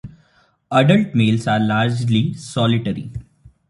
[0.71, 3.11] Adult males are largely solitary.